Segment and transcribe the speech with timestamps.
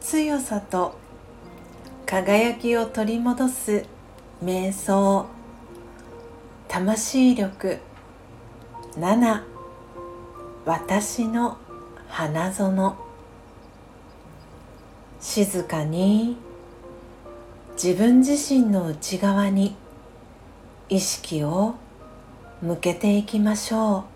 [0.00, 0.96] 強さと
[2.06, 3.84] 輝きを取り戻す
[4.44, 5.26] 瞑想。
[6.68, 7.80] 魂力。
[8.96, 9.42] 7
[10.64, 11.58] 私の
[12.06, 12.96] 花園。
[15.18, 16.36] 静かに。
[17.74, 19.74] 自分自身の内側に
[20.88, 21.74] 意識を
[22.62, 24.15] 向けていきましょう。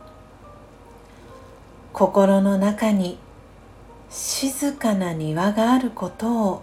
[2.01, 3.19] 心の中に
[4.09, 6.63] 静かな庭があることを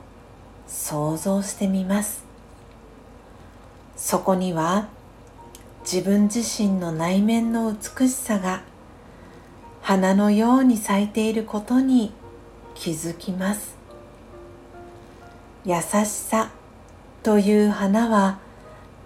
[0.66, 2.26] 想像してみます。
[3.96, 4.88] そこには
[5.82, 8.64] 自分自身の内面の美しさが
[9.84, 12.14] 花のように咲いていることに
[12.74, 13.76] 気づきます。
[15.66, 16.50] 優しさ
[17.22, 18.40] という花は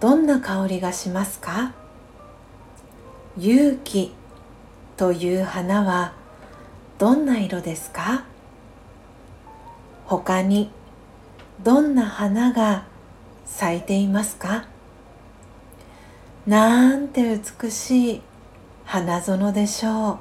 [0.00, 1.74] どんな香りがしますか？
[3.36, 4.14] 勇気
[4.96, 6.21] という花は
[7.02, 8.22] どんな色ですか？
[10.06, 10.70] 他に
[11.64, 12.84] どんな花が
[13.44, 14.66] 咲いていますか？
[16.46, 18.22] なんて美しい
[18.84, 20.18] 花園でしょう。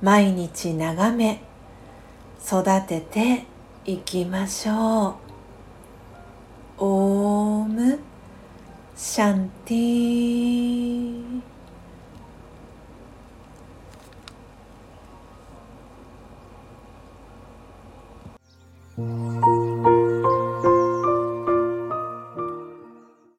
[0.00, 1.42] 毎日眺め
[2.40, 3.46] 育てて
[3.84, 6.84] いきましょう。
[6.84, 7.98] オーム
[8.94, 10.55] シャンティー。
[18.98, 19.35] Mm-hmm.